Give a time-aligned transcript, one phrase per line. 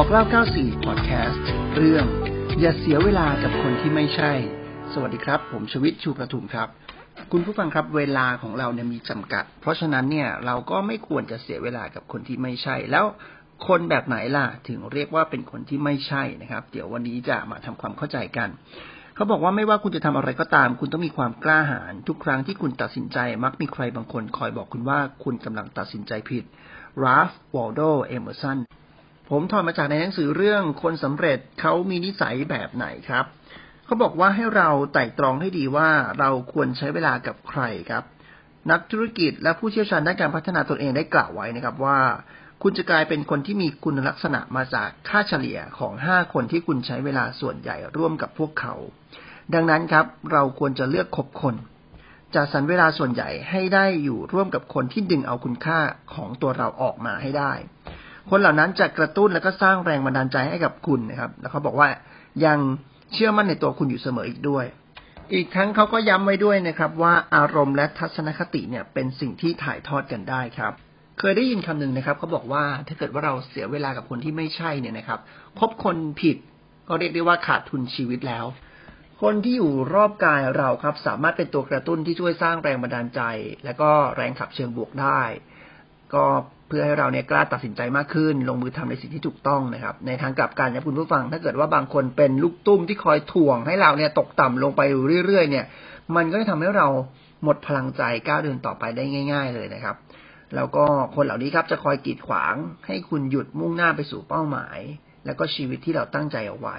[0.00, 0.24] บอกเล่า
[0.54, 1.42] 94 พอดแคสต์
[1.76, 2.06] เรื่อง
[2.60, 4.32] อย่าเสียเวลากับคนที่ไม่ใช่
[4.92, 6.68] สวัสดีครับ ผมชวิตชูประทุมครับ
[7.32, 13.04] คุณผู้ฟังครับเวลาของเราเนี่ยมีจำกัด เพราะฉะนั้นเนี่ยเราก็ไม่ควรจะเสียเวลากับคนที่ไม่ใช่ แล้ว
[13.66, 18.48] คนแบบไหนล่ะถึงเรียกว่าเป็นคนที่ไม่ใช่นะครับ เดี๋ยววันนี้จะมาทำความเข้าใจกัน
[19.14, 26.44] เขาบอกว่าไม่ว่าคุณจะทำอะไรก็ตาม คุณต้องมีความกล้าหาญทุกครั้งที่คุณตัดสินใจ มักมีใครบางคนคอยบอกคุณว่าคุณกำลังตัดสินใจผิด
[27.04, 28.58] ราฟวอลโดเอเมอร์สัน
[29.30, 33.24] ผมถอดมาจากในหนังสือเรื่องคนสำเร็จเขามีนิสัยแบบไหนครับ
[33.84, 35.88] เขาบอกว่าให้เราไตร่ตรองให้ดีว่า
[36.18, 38.04] เราควรใช้เวลากับใครครับ
[38.70, 41.98] นักธุรกิจและผู้เชี่ยวชาญด้านการพัฒนาตนเองได้กล่าวไว้นะครับว่า
[42.62, 48.74] คุณจะกลายเป็นคนที่มีคุณลักษณะมาจากค่าเฉลี่ยของห้าคนที่คุณใช้เวลาส่วนใหญ่ร่วมกับพวกเขา
[49.54, 51.54] ดังนั้นครับ เราควรจะเลือกคบคน
[52.34, 55.80] จัดสรรเวลาส่วนใหญ่ให้ได้อยู่ร่วมกับคนที่ดึงเอาคุณค่า
[56.14, 57.52] ของตัวเราออกมาให้ได้
[58.30, 61.88] คนเหล่านั้นจะกระตุ้นและก็สร้างแรงบันดาลใจให้กับคุณนะครับ แล้วเขาบอกว่า
[62.44, 62.58] ยัง
[63.12, 64.64] เชื่อมั่นในตัวคุณอยู่เสมออีกด้วย
[65.34, 70.72] อีกทั้งเขาก็ย้ำไว้ด้วยนะครับ ว่าอารมณ์และทัศนคติเนี่ยเป็นสิ่งที่ถ่ายทอดกันได้ครับ
[71.18, 75.20] เคยได้ยินคำหนึ่งนะครับเขาบอกว่าถ้าเกิดว่าเราเสียเวลากับคนที่ไม่ใช่เนี่ยนะครับ
[75.58, 76.36] คบคนผิด
[76.88, 78.44] ก็เรียกได้ว่าขาดทุนชีวิตแล้ว
[79.22, 83.20] คนที่อยู่รอบกายเราครับ สามารถเป็นตัวกระตุ้นที่ช่วยสร้างแรงบันดาลใจ
[83.64, 85.20] และก็แรงขับเชิงบวกได้
[86.14, 86.24] ก็
[86.68, 94.80] เพื่อให้เราเนี่ยกล้าตัดสินใจมากขึ้น ลงมือทำในสิ่งที่ถูกต้องนะครับ ในทางกลับกันนะคุณผู้ฟัง ถ้าเกิดว่าบางคนเป็นลูกตุ้มที่คอยถ่วงให้เราเนี่ยตกต่ำลงไป
[95.26, 95.64] เรื่อยๆเนี่ย
[96.16, 96.86] มันก็จะทำให้เรา
[97.44, 99.96] หมดพลังใจก้าวเดินต่อไปได้ง่าย ๆ เลยนะครับ
[100.54, 100.84] แล้วก็
[101.14, 102.54] คนเหล่านี้ครับจะคอยกีดขวาง
[102.86, 104.78] ให้คุณหยุดมุ่งหน้าไปสู่เป้าหมาย
[105.26, 106.78] แล้วก็ชีวิตที่เราตั้งใจเอาไว้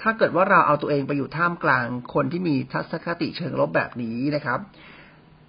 [0.00, 4.60] ถ้าเกิดว่าเราเอาตัวเองไปอยู่ท่ามกลางคนที่มีทัศนคติเชิงลบแบบนี้นะครับ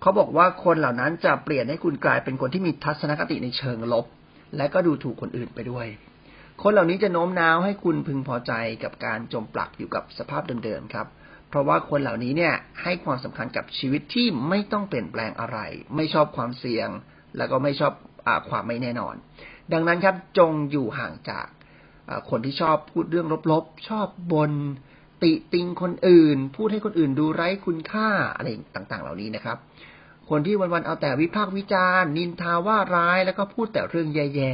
[0.06, 4.06] เขาบอกว่าคนเหล่านั้นจะเปลี่ยนให้คุณกลายเป็นคนที่มีทัศนคติในเชิงลบ
[4.58, 5.88] และก็ดูถูกคนอื่นไปด้วย
[6.64, 8.54] คนเหล่านี้จะโน้มน้าวให้คุณพึงพอใจ
[8.84, 11.08] กับการจมปลักอยู่กับสภาพเดิมๆครับ
[11.50, 12.54] เพราะว่าคนเหล่านี้เนี่ย
[12.84, 15.58] ให้ความสำคัญกับชีวิตที่ไม่ต้องเปลี่ยนแปลงอะไร
[15.96, 16.90] ไม่ชอบความเสี่ยง
[17.38, 17.94] แล้วก็ไม่ชอบ
[18.28, 19.16] อความไม่แน่นอน
[19.74, 21.48] ดังนั้นครับจงอยู่ห่างจาก
[22.30, 24.52] คนที่ชอบพูดเรื่องลบๆ ชอบบน
[25.24, 29.58] ติติงคนอื่น พูดให้คนอื่นดูไร้คุณค่าอะไรต่างๆ เหล่านี้นะครับ
[30.30, 34.54] คนที่วันๆเอาแต่วิพากษ์วิจารณ์ นินทาว่าร้ายแล้วก็พูดแต่เรื่องแย่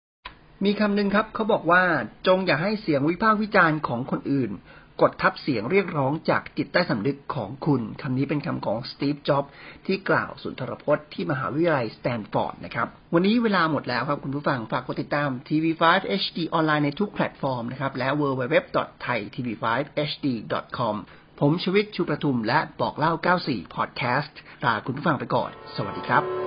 [0.00, 1.82] ๆ มีคำหนึ่งครับเขาบอกว่า
[2.26, 4.52] จงอย่าให้เสียงวิพากษ์วิจารณ์ของคนอื่น
[5.00, 9.44] กดทับเสียงเรียกร้องจากจิตใต้สำนึกของคุณคำนี้เป็นคำของสตีฟจ็อบ
[9.86, 15.82] ที่กล่าวสุนทรพจน์ที่มหาวิทยาลัยสแตนฟอร์ดนะครับ วันนี้เวลาหมดแล้วครับคุณผู้ฟังฝากกดติดตาม TV5
[16.22, 20.96] HD ออนไลน์ในทุกแพลตฟอร์มนะครับและ www.thaitv5hd.com
[21.38, 23.12] ผมชวิตชูประทุมและบอกเล่า
[23.44, 26.37] 94 พอดแคสต์ลาคุณผู้ฟังไปก่อน สวัสดีครับ